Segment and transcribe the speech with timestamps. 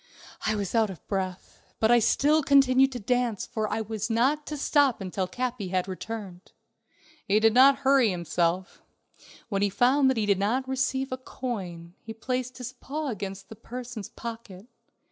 [0.47, 4.47] I was out of breath, but I still continued to dance, for I was not
[4.47, 6.53] to stop until Capi had returned.
[7.27, 8.81] He did not hurry himself;
[9.49, 13.49] when he found that he did not receive a coin, he placed his paw against
[13.49, 14.65] the person's pocket.